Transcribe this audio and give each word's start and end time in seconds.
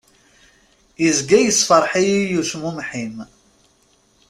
Izga 1.07 1.39
yessefreḥ-iyi 1.41 2.37
ucmumeḥ-im. 2.41 3.15